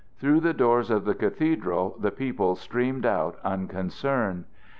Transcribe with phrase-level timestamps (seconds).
[0.17, 4.45] Through the doors of the cathedral the people streamed out unconcerned.